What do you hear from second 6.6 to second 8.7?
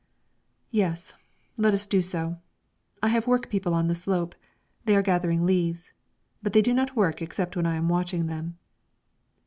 do not work except when I am watching them."